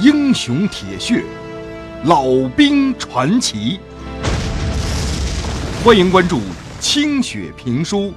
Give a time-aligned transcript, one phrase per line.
[0.00, 1.24] 英雄铁血，
[2.04, 3.80] 老兵传奇。
[5.84, 6.40] 欢迎关注
[6.78, 8.14] 清雪评书，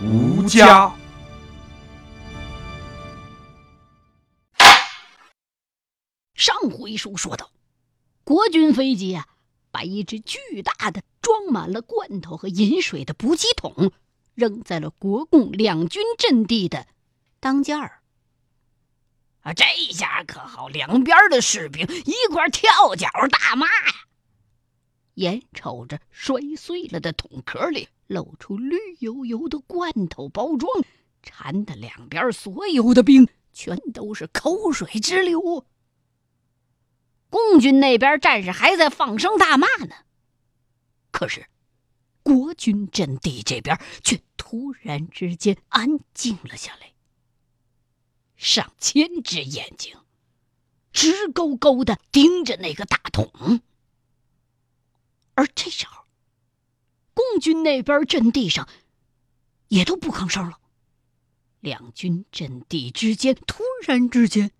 [0.00, 0.94] 吴家。
[6.36, 7.50] 上回书说到，
[8.22, 9.26] 国军飞机啊，
[9.72, 13.90] 把一只巨大的装满了罐头和饮水的补给桶
[14.36, 16.86] 扔在了国共两军阵地的
[17.40, 17.97] 当间儿。
[19.54, 23.94] 这下可好，两边的士兵一块跳脚大骂呀！
[25.14, 30.70] 眼瞅着摔碎了的桶壳里露出绿油油的罐头包装，
[31.22, 35.66] 馋的两边所有的兵全都是口水直流。
[37.30, 39.94] 共军那边战士还在放声大骂呢，
[41.10, 41.46] 可是
[42.22, 46.92] 国军阵地这边却突然之间安静了下来。
[48.38, 49.94] 上千只眼睛
[50.92, 53.60] 直勾勾的盯着那个大桶，
[55.34, 56.04] 而这时候，
[57.12, 58.66] 共军那边阵地上
[59.68, 60.58] 也都不吭声了。
[61.60, 64.52] 两军阵地之间突然之间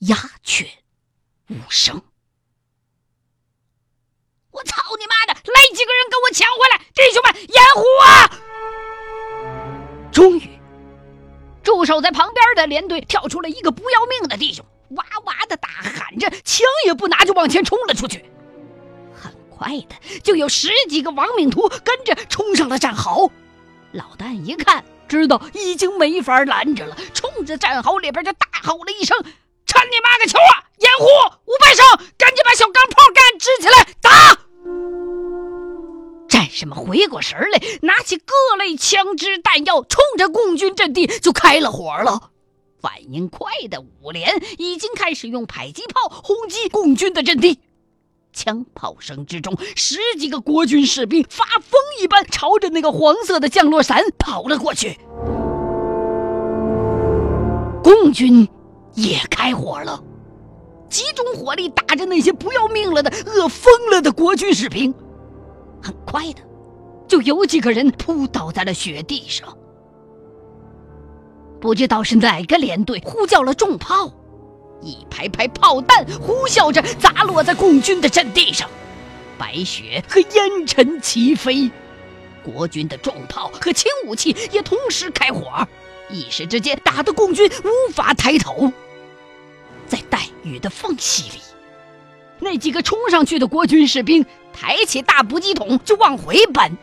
[0.00, 0.70] 鸦雀。
[1.48, 2.04] 无声！
[4.50, 5.32] 我操你妈的！
[5.50, 6.78] 来几个人给我抢回来！
[6.94, 8.08] 弟兄们，掩护啊！
[10.12, 10.59] 终于，
[11.70, 18.24] 驻守在旁边的连队跳出了一个不要命的弟兄，哇哇的大喊着，枪也不拿就往前冲了出去。
[19.14, 23.30] 很快的，就有十几个亡命徒跟着冲上了战壕。
[23.92, 29.16] 老旦一看，知道已经没法拦着了，冲着战壕里边就大吼了一声。
[29.64, 30.66] 看你妈个球啊！
[30.78, 31.04] 掩护
[31.44, 31.86] 五百声，
[32.18, 34.36] 赶紧把小钢炮杆支起来打！
[36.50, 42.30] 什么回过神来，拿起各类枪支弹药，冲着共军阵地就开了火了。
[42.80, 47.60] 反应快的五连已经开始用迫击炮轰击共军的阵地。
[48.32, 54.98] 枪炮声之中，十几个国军士兵发疯一般朝着那个黄色的降落伞跑了过去。
[57.82, 58.48] 共军。
[58.96, 60.02] 也开火了，
[60.88, 64.92] 集中火力打着那些不要命了的、饿疯了的国军士兵。
[66.10, 66.42] 快的，
[67.06, 69.56] 就有几个人扑倒在了雪地上。
[71.60, 74.12] 不知道是哪个连队呼叫了重炮，
[74.82, 78.68] 一排排炮弹呼啸着砸落在共军的阵地上，
[79.38, 81.70] 白雪和烟尘齐飞。
[82.42, 85.68] 国军的重炮和轻武器也同时开火。
[86.08, 88.72] 一时之间，打得共军无法抬头。
[89.86, 91.40] 在带雨的缝隙里，
[92.40, 96.76] 那几个冲上去的国军士兵抬起大补给桶就往回奔，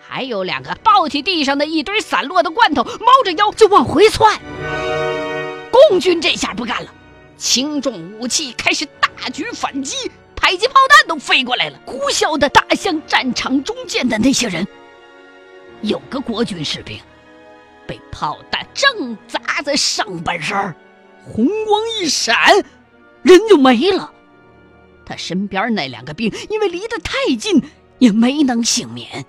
[0.00, 4.40] 还有两个抱起地上的一堆散落的罐头，猫着腰就往回窜。
[5.70, 6.92] 共军这下不干了，
[7.36, 9.94] 轻重武器开始大举反击，
[10.34, 14.66] 迫击炮弹都飞过来了，呼啸的打向战场中间的那些人。
[15.82, 16.98] 有个国军士兵。
[17.86, 20.74] 被炮弹正砸在上半身
[21.24, 22.36] 红光一闪，
[23.22, 24.12] 人就没了。
[25.08, 27.62] 他身边那两个兵因为离得太近，
[27.98, 29.24] 也没能幸免。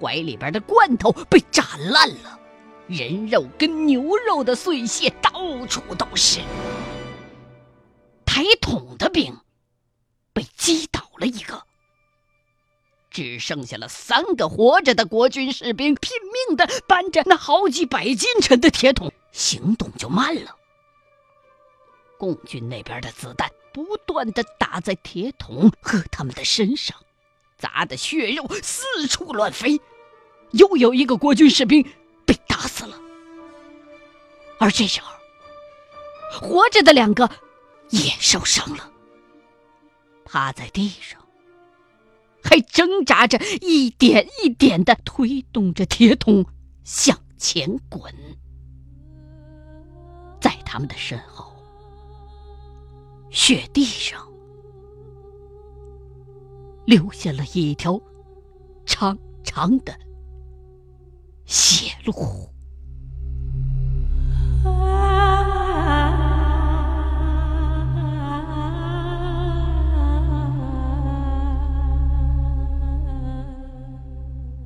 [0.00, 2.40] 怀里边的罐头被炸烂了，
[2.88, 5.30] 人肉跟牛肉的碎屑到
[5.66, 6.40] 处都是。
[8.24, 9.36] 抬桶的兵
[10.32, 11.62] 被击倒了一个。
[13.10, 16.16] 只剩下了三个活着的国军士兵，拼
[16.48, 20.56] 命的搬着那好几百斤沉的铁桶，行动就慢了。
[22.18, 26.96] 共军那边的子弹不断的打在铁桶和他们的身上，
[27.56, 29.80] 砸的血肉四处乱飞。
[30.52, 31.82] 又有一个国军士兵
[32.26, 33.00] 被打死了，
[34.58, 35.10] 而这时候，
[36.30, 37.30] 活着的两个
[37.88, 38.90] 也受伤了，
[40.24, 41.20] 趴在地上。
[42.44, 46.44] 还挣扎着，一点一点的推动着铁桶
[46.84, 48.12] 向前滚，
[50.40, 51.51] 在他们的身后，
[53.32, 54.20] 雪地上
[56.84, 57.98] 留下了一条
[58.84, 59.94] 长长的
[61.46, 62.12] 血路。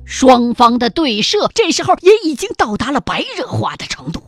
[0.05, 4.23] 双方的对射这时候也已经到达了白热化的程度，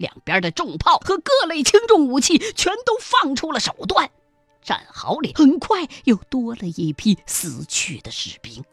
[0.00, 4.10] 两边的重炮和各类轻重武器全都放出了手段，
[4.62, 8.64] 战壕里很快又多了一批死去的士兵。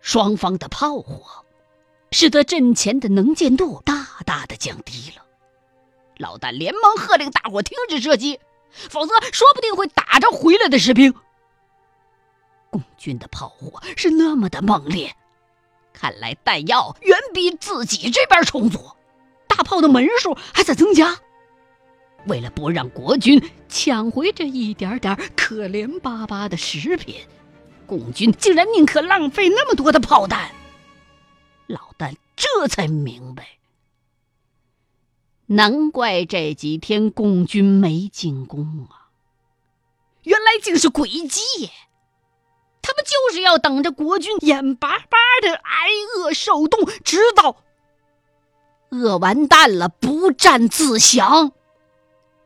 [0.00, 1.44] 双方的炮火
[2.12, 5.24] 使得阵前的能见度大大的降低了，
[6.18, 8.38] 老旦连忙喝令大伙停止射击，
[8.70, 11.12] 否则说不定会打着回来的士兵。
[12.70, 15.16] 共军的炮火是那么的猛烈，
[15.92, 18.78] 看来弹药远比自己这边充足，
[19.62, 21.20] 炮的门数还在增加。
[22.26, 27.16] 为了不让国军抢回这一点点可怜巴巴的食品，
[27.86, 30.52] 共军竟然宁可浪费那么多的炮弹。
[31.66, 33.58] 老旦这才明白，
[35.46, 39.10] 难怪这几天共军没进攻啊！
[40.22, 41.40] 原来竟是诡计，
[42.82, 47.64] 他们就是要等着国军眼巴巴的挨饿受冻，直到
[48.92, 51.52] 饿完蛋了，不战自降。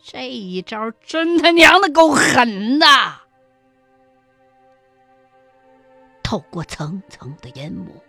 [0.00, 2.86] 这一招真他娘的够狠的！
[6.22, 8.00] 透过层层的烟幕，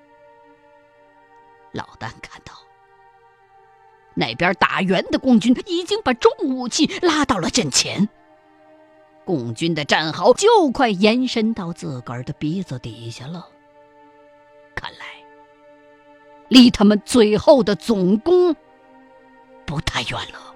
[1.71, 2.53] 老旦看到
[4.13, 8.07] 那边打援的共军已经把重武器拉到了阵前，
[9.25, 13.47] 共军的战壕就快延伸到自个儿的鼻子底下了。
[14.75, 15.16] 看来，
[16.49, 18.55] 离他们最后的总攻
[19.65, 20.55] 不太远了。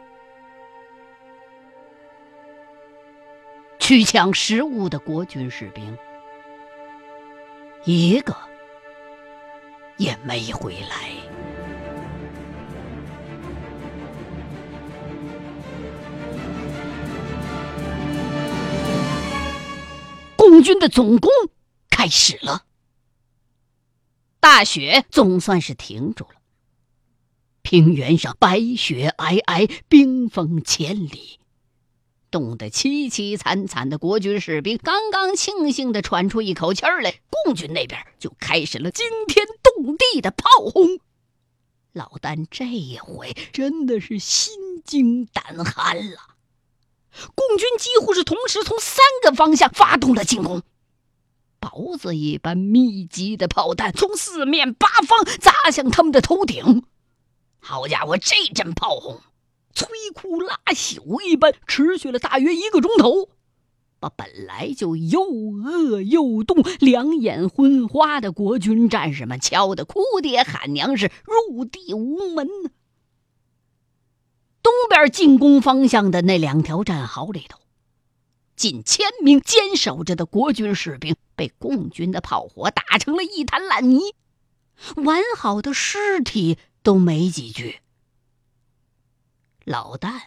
[3.80, 5.98] 去抢食物的国军士兵，
[7.84, 8.34] 一个
[9.98, 11.10] 也没回来。
[20.38, 21.30] 共军的总攻
[21.90, 22.64] 开始了，
[24.42, 26.42] 大雪总算是停住了，
[27.62, 31.40] 平原上白雪皑皑，冰封千里。
[32.32, 41.00] 冻得凄凄惨惨的国军士兵刚刚庆幸的喘出一口气儿来，共军那边就开始了惊天动地的炮轰。
[41.94, 46.18] 老丹这一回真的是心惊胆寒了。
[47.36, 50.64] 共军几乎是同时从三个方向发动了进攻，
[51.62, 56.84] 雹子一般密集的炮弹从四面八方砸向他们的头顶。
[57.60, 59.22] 好家伙，这阵炮轰！
[59.76, 63.30] 摧枯拉朽一般，持续了大约一个钟头，
[64.00, 72.50] 把本来就又饿又冻、两眼昏花的国军战士们敲得哭爹喊娘，是入地无门。
[74.64, 77.60] 东边进攻方向的那两条战壕里头，
[78.56, 84.14] 近千名坚守着的国军士兵被共军的炮火打成了一滩烂泥，
[84.98, 87.80] 完好的尸体都没几具。
[89.66, 90.22] 老旦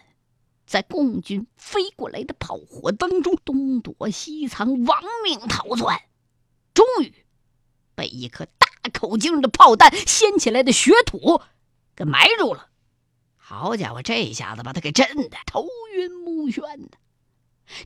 [0.66, 6.02] 在共军飞过来的炮火当中东躲西藏，亡命逃窜，
[6.74, 7.14] 终于
[7.94, 11.40] 被一颗大口径的炮弹掀起来的雪土
[11.94, 12.70] 给埋住了。
[13.36, 15.64] 好家伙，这一下子把他给震得头
[15.94, 16.98] 晕目眩的，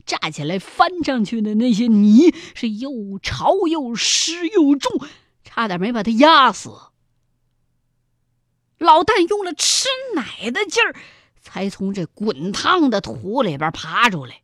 [0.05, 5.07] 站起来翻上去的那些泥是又潮又湿又重，
[5.43, 6.69] 差点没把他压死。
[8.77, 10.95] 老旦用了吃奶的劲儿。
[11.41, 14.43] 才从这滚烫的土里边爬出来，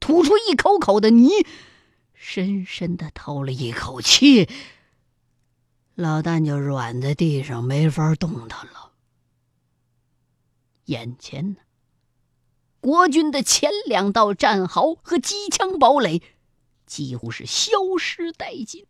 [0.00, 1.30] 吐出一口口的泥，
[2.14, 4.48] 深深的透了一口气。
[5.94, 8.90] 老旦就软在地上，没法动弹了。
[10.86, 11.58] 眼前呢，
[12.80, 16.22] 国军的前两道战壕和机枪堡垒
[16.86, 18.86] 几乎是消失殆尽。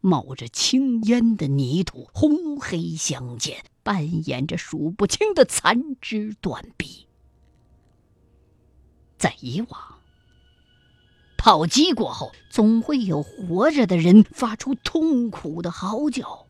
[0.00, 7.06] 冒着青烟的泥土，红黑相间，扮演着数不清的残肢断臂。
[9.18, 9.98] 在以往，
[11.36, 16.46] 炮击过后，总会有活着的人发出痛苦的嚎叫。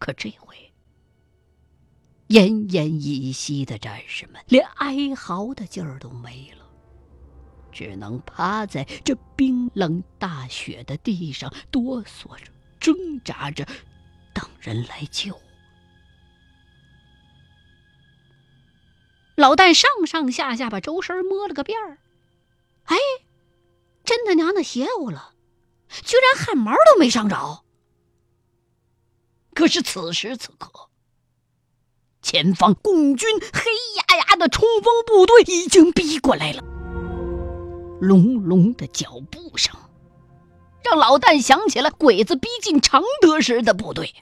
[0.00, 0.65] 可这回，
[2.28, 6.66] 奄奄一息的战士们连哀嚎的劲儿都没了。
[7.72, 13.66] 只能趴在这冰冷大雪的地上，哆嗦着、挣扎着，
[14.32, 15.38] 等人来救。
[19.36, 21.98] 老旦上上下下把周身摸了个遍儿，
[22.84, 22.96] 哎，
[24.02, 25.34] 真他娘的邪乎了，
[25.90, 27.62] 居然汗毛都没伤着。
[29.52, 30.88] 可是此时此刻，
[32.26, 36.60] 前方共军黑压压的冲锋部队已经逼过来了。
[38.00, 39.72] 隆隆的脚步声，
[40.82, 44.12] 让老旦想起了鬼子逼近常德时的部队。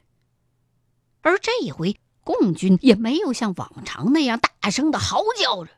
[1.23, 5.71] 而这一回，共军也没有像往常那样大声的嚎叫着，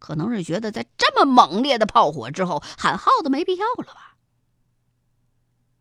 [0.00, 4.16] 可能是觉得在这么猛烈的炮火之后喊号子没必要了吧。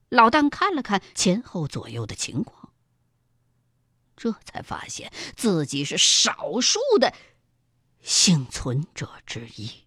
[0.09, 2.62] 老旦看了看前后左右的情况，
[4.15, 7.13] 这才发现自己是少数的
[8.01, 9.83] 幸存者之一。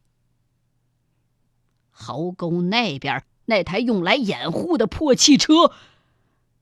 [1.90, 5.73] 壕沟那边那台用来掩护的破汽车，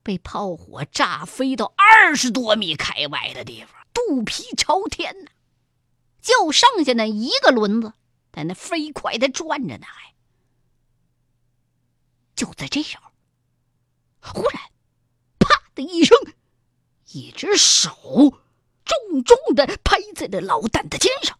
[0.02, 5.30] 被炮火炸飞到二十多米开外的地方，肚皮朝天呢，
[6.20, 7.94] 就剩下那一个轮子
[8.32, 9.86] 在那飞快的转着呢。
[9.86, 10.14] 还
[12.36, 13.10] 就在这时候，
[14.20, 14.60] 忽然，
[15.38, 16.16] 啪的一声。
[17.14, 17.90] 一只手
[18.84, 21.38] 重重的拍在了老旦的肩上，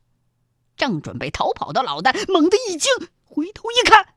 [0.77, 2.91] 正准备逃跑的老旦猛地一惊，
[3.25, 4.15] 回头一看，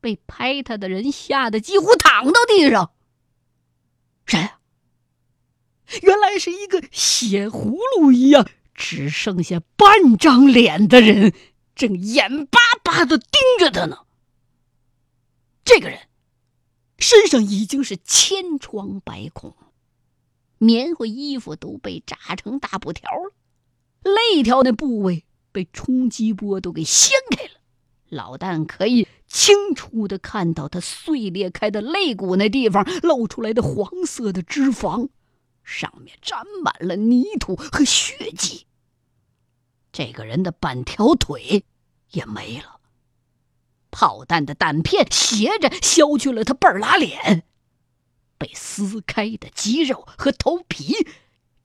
[0.00, 2.90] 被拍他的人吓得几乎躺到地上。
[4.26, 4.50] 谁？
[6.02, 11.32] 原来是一个血葫芦一样只剩下半张脸的人，
[11.76, 14.06] 正眼巴巴的盯着他呢。
[15.64, 16.08] 这个人
[16.98, 19.56] 身上已经是千疮百孔。
[20.58, 23.32] 棉花衣服都被炸成大布条了，
[24.02, 27.50] 肋条那部位被冲击波都给掀开了。
[28.08, 35.10] 老旦可以清楚的看到他碎裂开的肋骨那地方露出来的黄色的脂肪，
[35.62, 38.66] 上面沾满了泥土和血迹。
[39.92, 41.64] 这个人的半条腿
[42.12, 42.80] 也没了，
[43.90, 47.44] 炮弹的弹片斜着削去了他半拉脸。
[48.38, 51.06] 被撕开的肌肉和头皮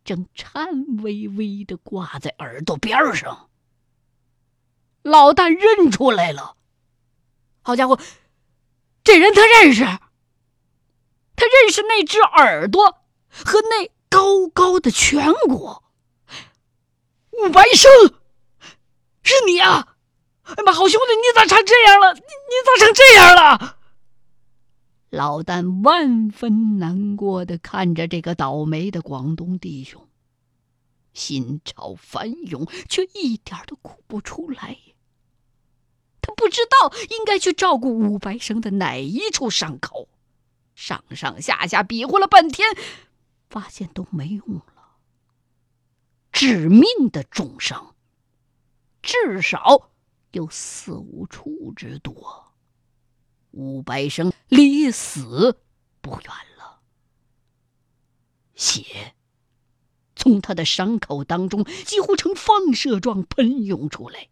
[0.04, 3.50] 正颤巍巍的挂在耳朵边上。
[5.04, 6.56] 老大认出来了，
[7.62, 8.00] 好家伙，
[9.04, 15.84] 这人他认识，他认识那只耳朵和那高高的颧骨。
[17.32, 17.92] 武白生，
[19.24, 19.96] 是你啊！
[20.44, 22.14] 哎妈，好兄弟，你咋成这样了？
[22.14, 22.26] 你你
[22.66, 23.78] 咋成这样了？
[25.14, 30.08] 老旦万分难过的看着这个倒霉的广东弟兄，
[31.14, 34.80] 心潮翻涌，却一点都哭不出来。
[36.20, 40.10] 他不知道应该去照顾武白生的哪一处伤口，
[40.74, 42.76] 上上下下比划了半天，
[43.52, 44.98] 发现都没用了。
[46.32, 47.94] 致命的重伤，
[49.04, 49.92] 至少
[50.32, 52.53] 有四五处之多。
[53.54, 55.60] 吴白生离死
[56.02, 56.82] 不远了，
[58.56, 59.14] 血
[60.16, 64.30] 从他的伤口当中几乎呈放射状喷涌出来，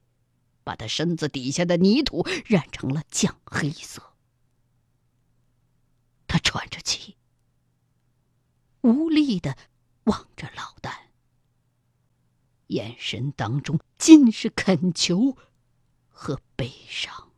[0.64, 4.14] 把他身子底下的泥土染成了酱黑色。
[6.26, 7.16] 他喘着气，
[8.82, 9.56] 无力的
[10.06, 10.92] 望着老旦，
[12.68, 15.38] 眼神当中尽是恳求
[16.10, 17.31] 和悲伤。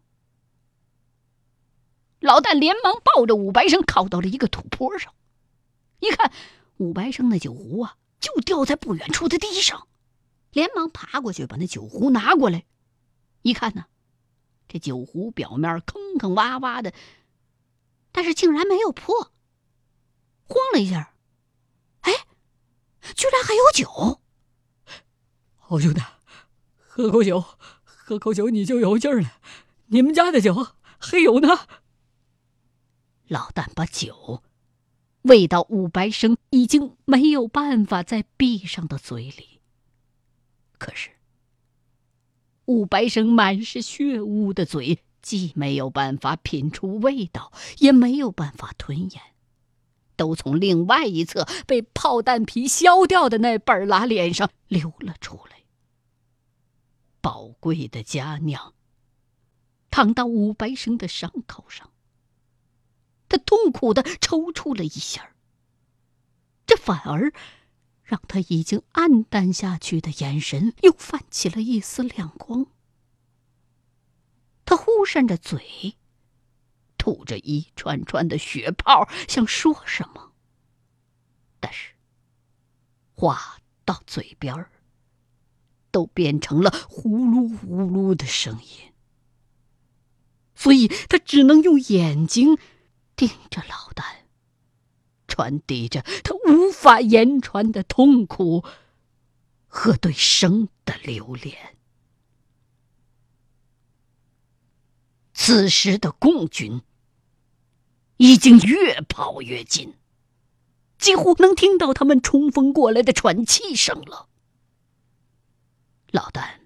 [2.23, 5.13] 老旦连忙抱着武白生靠到了一个土坡上，
[5.99, 6.31] 一看
[6.77, 9.89] 武白生那酒壶啊，就掉在不远处的地上，
[10.53, 12.63] 连忙爬过去把那酒壶拿过来，
[13.41, 13.87] 一看呢，
[14.69, 16.93] 这酒壶表面坑坑洼洼的，
[18.13, 19.33] 但是竟然没有破。
[20.45, 21.13] 慌了一下，
[22.01, 22.13] 哎，
[23.15, 24.21] 居然还有酒！
[25.57, 26.01] 好兄弟，
[26.77, 27.43] 喝口酒，
[27.83, 29.33] 喝口酒你就有劲儿了。
[29.87, 31.67] 你们家的酒还有呢。
[33.27, 34.43] 老旦把酒
[35.23, 39.61] 喂到武白生已经没有办法再闭上的嘴里。
[40.77, 41.11] 可是，
[42.65, 49.21] 武白生满是血污的嘴，既没有办法品出味道，也没有办法吞咽，
[50.17, 55.63] 都从另外一侧被炮弹皮削掉的那半拉脸上流了出来。
[57.21, 58.73] 宝贵的佳酿
[59.89, 61.92] 淌到武白生的伤口上。
[63.33, 65.33] 他痛苦的抽搐了一下，
[66.67, 67.33] 这反而
[68.03, 72.67] 让他已经暗淡下去的眼神又泛起了一丝亮光。
[74.65, 75.95] 他呼扇着嘴，
[76.99, 80.33] 吐着一串串的血泡，想说什么，
[81.59, 81.93] 但是
[83.15, 84.69] 话到嘴边儿，
[85.89, 88.93] 都变成了呼噜呼噜的声音，
[90.53, 92.59] 所以他只能用眼睛。
[93.27, 94.03] 盯着老旦，
[95.29, 98.65] 传递着他无法言传的痛苦
[99.67, 101.77] 和对生的留恋。
[105.33, 106.81] 此时的共军
[108.17, 109.97] 已经越跑越近，
[110.97, 114.27] 几乎能听到他们冲锋过来的喘气声了。
[116.11, 116.59] 老旦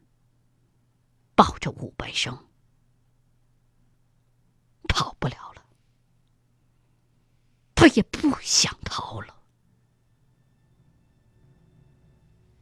[1.36, 2.48] 抱着武白生，
[4.88, 5.47] 跑不了。
[7.88, 9.36] 他也不想逃了。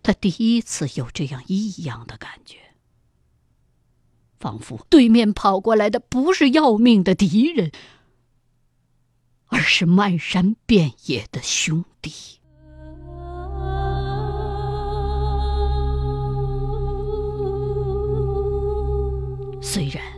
[0.04, 2.76] 他第一次有这样异样的感觉，
[4.38, 7.72] 仿佛对面跑过来的不是要命的敌人，
[9.48, 12.40] 而是漫山遍野的兄弟。
[19.60, 20.15] 虽然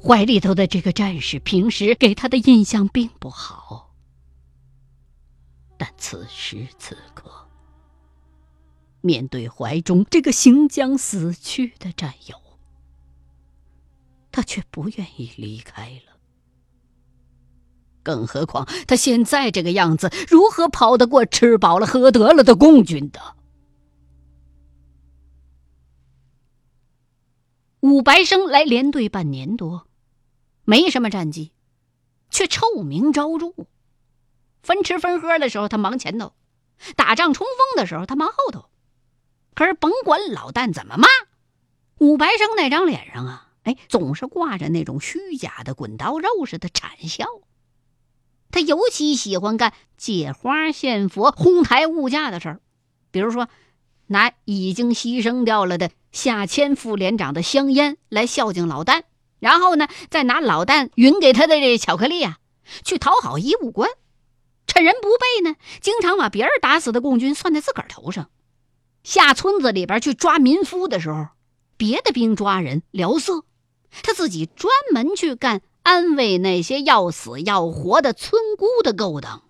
[0.00, 3.94] 怀里头的这个战士平时给他的印象并不好，
[5.76, 7.30] 但此时此刻。
[9.00, 12.36] 面对怀中这个行将死去的战友，
[14.30, 16.18] 他却不愿意离开了。
[18.02, 23.36] 更何况他现在这个样子，如何跑得过吃饱了喝得了的共军的？
[27.80, 29.87] 武白生来连队半年多，
[30.68, 31.50] 没什么战绩，
[32.28, 33.54] 却臭名昭著。
[34.60, 36.34] 分吃分喝的时候他忙前头，
[36.94, 38.68] 打仗冲锋的时候他忙后头。
[39.54, 41.08] 可是甭管老旦怎么骂，
[41.96, 47.24] 武白生那张脸上啊，哎，总是挂着那种虚假的滚刀肉似的惨笑。
[48.50, 52.60] 他尤其喜欢干借花献佛、哄抬物价的事儿，
[53.10, 53.48] 比如说
[54.08, 59.04] 拿已经牺牲掉了的下千副连长的香烟来孝敬老旦，
[59.38, 62.38] 然后呢，再拿老旦匀给他的这巧克力啊，
[62.84, 63.88] 去讨好医务官。
[64.66, 68.28] 趁人不备呢，经常把别人打死的共军算在自个儿头上。
[69.02, 71.28] 下村子里边去抓民夫的时候，
[71.76, 73.44] 别的兵抓人聊色，
[74.02, 79.44] 他自己专门去干安慰那些要死要活的村姑的勾当，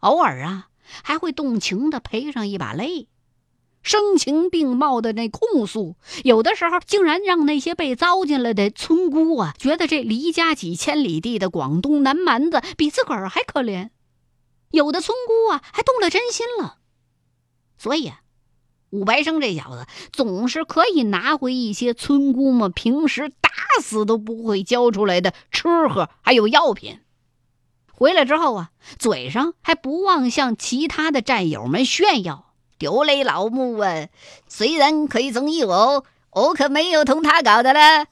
[0.00, 0.68] 偶尔啊
[1.02, 3.08] 还会动情的赔上一把泪，
[3.82, 13.90] 声情并茂的那控诉，有的时候竟然让那些被糟践了的村姑啊觉得这离家几千里地的广东南蛮子比自个儿还可怜，
[14.70, 16.78] 有的村姑啊还动了真心了，
[17.76, 18.20] 所以啊。
[18.90, 27.00] 武白生这小子总是可以拿回一些村姑们平时打死都不会交出来的吃喝，还有药品。
[27.90, 32.51] 回来之后啊，嘴上还不忘向其他的战友们炫耀
[32.82, 34.08] ：“丢嘞老木啊，
[34.48, 38.08] 虽然可以中意我，我可没有同他搞的了。”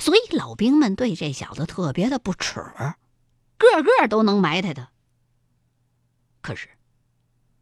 [0.00, 2.62] 所以老兵们对这小子特别的不耻，
[3.58, 4.88] 个个都能埋汰他。
[6.40, 6.70] 可是。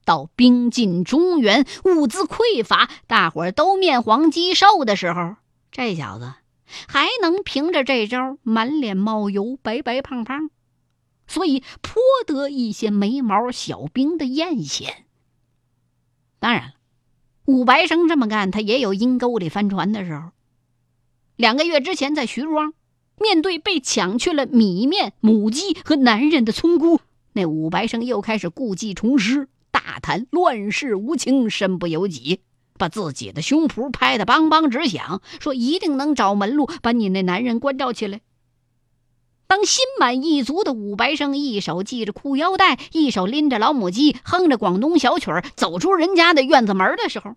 [0.05, 5.37] 到兵进中原，物资匮乏，大伙儿都面黄肌瘦的时候，
[5.73, 6.33] 这小子
[6.87, 10.51] 还能凭着这招满脸冒油、白白胖胖，
[11.27, 14.91] 所以颇得一些没毛小兵的艳羡。
[16.41, 16.73] 当然了，
[17.45, 20.31] 武白生这么干，他也有阴沟里翻船的时候。
[21.37, 22.73] 两个月之前，在徐庄，
[23.19, 27.01] 面对被抢去了米面、母鸡和男人的村姑，
[27.35, 29.49] 那武白生又开始故技重施。
[29.71, 32.41] 大谈乱世无情，身不由己，
[32.77, 38.21] 把自己的胸脯拍得梆梆直响，说一定能找门路把你那男人关照起来。
[39.51, 47.35] 当心满意足的武白生一手系着裤腰带，一手拎着老母鸡，哼着广东小曲儿走出人家的院子门的时候，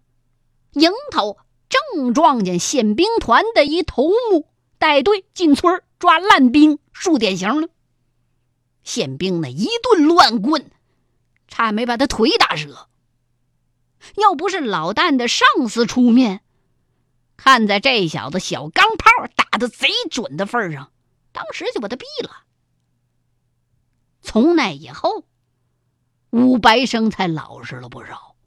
[0.74, 1.38] 迎头
[1.70, 4.48] 正撞见宪兵团的一头目
[4.78, 7.70] 带队进村抓烂兵，树典型了。
[8.84, 10.70] 宪兵那一顿乱棍。
[11.48, 12.90] 差没把他腿打折。
[14.18, 16.42] 要不是老旦的上司出面，
[17.38, 20.92] 看在这小子小钢炮打的贼准的份上，
[21.34, 22.46] 当时就把他毙了。
[24.22, 25.26] 从那以后，
[26.30, 28.38] 武白生才老实了不少。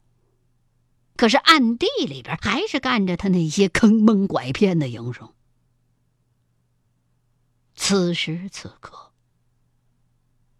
[1.15, 5.33] 可是暗地里边还是干着他那些坑蒙拐骗的营生。
[7.75, 9.11] 此时此刻。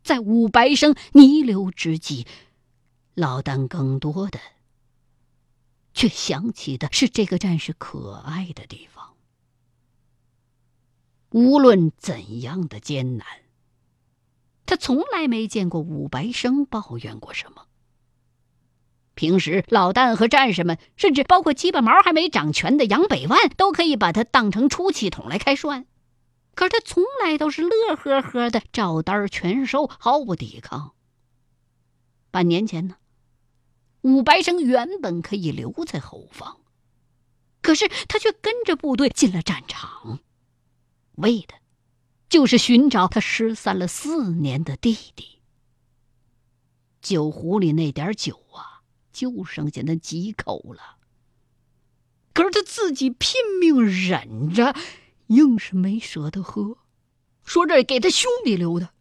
[0.03, 2.25] 在武白生弥留之际，
[3.13, 4.39] 老旦更多的
[5.93, 8.96] 却想起的是这个战士可爱的地方。
[11.31, 13.25] 无论怎样的艰难，
[14.65, 17.67] 他从来没见过武白生抱怨过什么。
[19.13, 25.85] 平时老旦和战士们，甚至包括鸡巴毛还没长全的杨百万，都可以把他当成出气筒来开涮。
[26.53, 30.93] 可是他从来都是乐呵呵的，照单全收，毫不抵抗。
[32.29, 32.97] 半年前呢，
[34.01, 36.57] 武白生原本可以留在后方，
[37.61, 40.19] 可是他却跟着部队进了战场，
[41.17, 41.53] 为的，
[42.29, 45.39] 就是寻找他失散了四年的弟弟。
[47.01, 48.81] 酒壶里那点酒啊，
[49.13, 50.97] 就剩下那几口了。
[52.33, 54.75] 可是他自己拼命忍着。
[55.27, 56.77] 硬是没舍得喝，
[57.43, 58.91] 说这给他兄弟留的。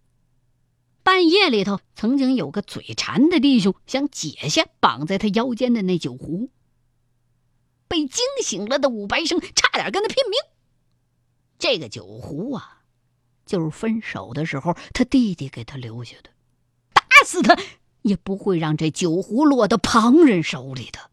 [1.04, 6.50] 半夜里头，曾经有个嘴馋的弟兄想解下绑在他腰间的那酒壶，
[7.86, 10.40] 被惊醒了的武白生差点跟他拼命。
[11.58, 12.82] 这个酒壶啊，
[13.44, 16.30] 就是分手的时候他弟弟给他留下的，
[16.92, 17.56] 打死他
[18.02, 21.10] 也不会让这酒壶落到旁人手里的。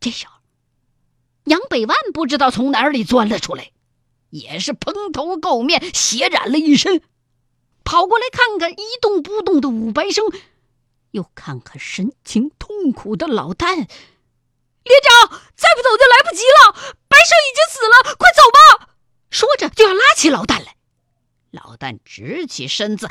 [0.00, 0.34] 这时候，
[1.44, 3.70] 杨百万不知道从哪里钻了出来，
[4.30, 7.00] 也是蓬头垢面，血染了一身，
[7.84, 10.24] 跑过来看看一动不动的武白生，
[11.12, 13.88] 又看看神情痛苦的老旦。
[14.86, 16.96] 连长，再不走就来不及了，
[17.26, 18.88] 生已经死了，快走吧！
[19.30, 20.76] 说着就要拉起老旦来，
[21.50, 23.08] 老旦直起身子，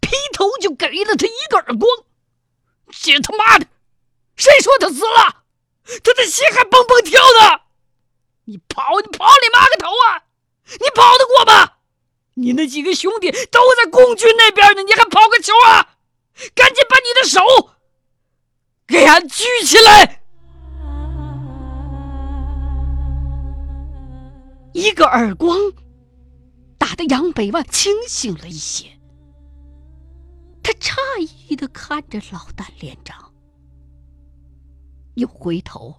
[0.00, 1.88] 劈头就给了他一个耳光。
[2.90, 3.66] 这他妈的，
[4.36, 5.44] 谁说他死了？
[6.02, 7.60] 他的心还蹦蹦跳呢！
[8.46, 10.24] 你跑，你跑你妈个头啊！
[10.80, 11.74] 你跑得过吗？
[12.34, 15.96] 你那几个兄弟都在共军那边呢，你还跑个球啊？
[16.54, 17.40] 赶紧把你的手！
[18.86, 20.22] 给俺举起来！
[24.76, 25.56] 一个耳光，
[26.76, 28.86] 打得杨百万清醒了一些。
[30.62, 30.94] 他诧
[31.48, 33.32] 异的看着老旦连长，
[35.14, 35.94] 又回头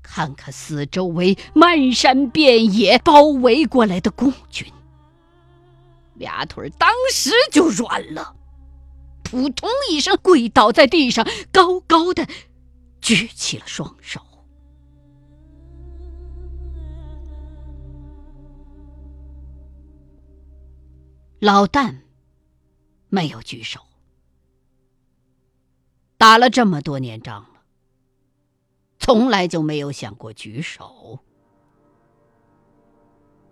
[0.00, 4.72] 看看四周围漫山遍野包围过来的共军，
[6.14, 8.36] 俩腿当时就软了。
[9.24, 12.28] 扑通一声，跪倒在地上，高高的
[13.00, 14.20] 举起了双手。
[21.42, 21.96] 老旦
[23.08, 23.80] 没有举手，
[26.16, 27.62] 打了这么多年仗了，
[29.00, 31.18] 从来就没有想过举手。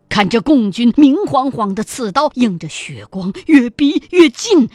[0.09, 4.71] 看着共军明晃晃的刺刀，映着血光，越逼越近。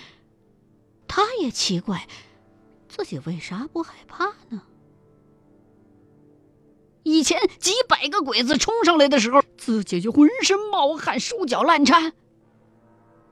[1.08, 2.10] 他也奇怪，
[2.90, 4.64] 自己为啥不害怕呢？
[7.04, 12.12] 以前几百个鬼子冲上来的时候，自己就浑身冒汗、手脚乱颤。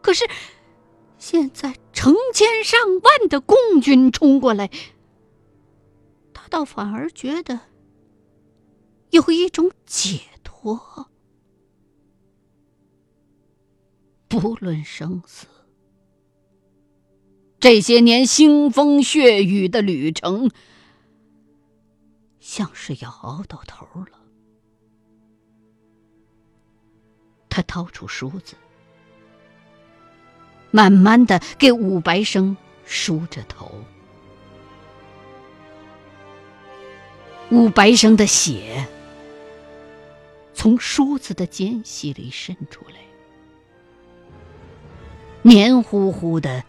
[0.03, 0.29] 可是
[1.17, 4.69] 现在成千上万的共军冲过来，
[6.33, 7.61] 他倒反而觉得
[9.09, 11.09] 有一种解脱。
[14.27, 15.47] 不论生死。
[17.59, 20.51] 这些年腥风血雨的旅程，
[22.39, 24.19] 像是要熬到头了。
[27.47, 28.55] 他掏出梳子，
[30.75, 33.71] 慢慢的给武白生梳着头。
[37.51, 38.87] 武白生的血
[40.55, 42.95] 从梳子的间隙里渗出来，
[45.43, 46.63] 黏糊糊的。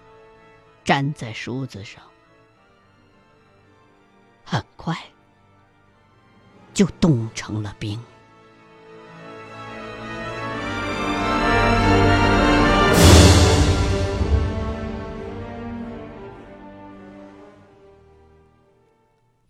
[0.84, 2.02] 粘在梳子上，
[4.44, 4.94] 很快
[6.74, 7.98] 就冻成了冰。